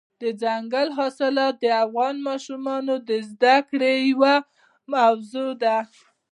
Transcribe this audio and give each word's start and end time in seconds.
دځنګل 0.19 0.89
حاصلات 0.97 1.55
د 1.59 1.65
افغان 1.83 2.15
ماشومانو 2.27 2.95
د 3.09 3.11
زده 3.29 3.55
کړې 3.69 3.93
یوه 4.11 4.33
موضوع 4.93 5.49
ده. 5.63 5.77